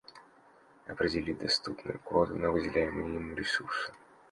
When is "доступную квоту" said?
1.37-2.33